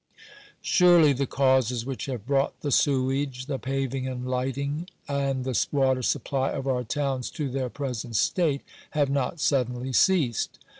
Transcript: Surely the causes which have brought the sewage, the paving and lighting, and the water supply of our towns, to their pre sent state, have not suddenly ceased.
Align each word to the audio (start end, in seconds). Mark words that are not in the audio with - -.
Surely 0.63 1.13
the 1.13 1.27
causes 1.27 1.85
which 1.85 2.07
have 2.07 2.25
brought 2.25 2.61
the 2.61 2.71
sewage, 2.71 3.45
the 3.45 3.59
paving 3.59 4.07
and 4.07 4.25
lighting, 4.25 4.89
and 5.07 5.43
the 5.45 5.67
water 5.71 6.01
supply 6.01 6.49
of 6.51 6.65
our 6.67 6.83
towns, 6.83 7.29
to 7.29 7.51
their 7.51 7.69
pre 7.69 7.93
sent 7.93 8.15
state, 8.15 8.63
have 8.97 9.11
not 9.11 9.39
suddenly 9.39 9.93
ceased. 9.93 10.57